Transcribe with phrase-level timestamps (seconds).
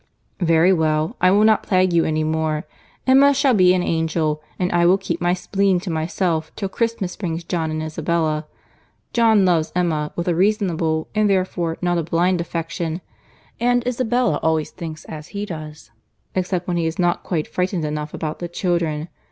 [0.39, 2.65] "Very well; I will not plague you any more.
[3.05, 7.15] Emma shall be an angel, and I will keep my spleen to myself till Christmas
[7.15, 8.47] brings John and Isabella.
[9.13, 13.01] John loves Emma with a reasonable and therefore not a blind affection,
[13.59, 15.91] and Isabella always thinks as he does;
[16.33, 19.07] except when he is not quite frightened enough about the children.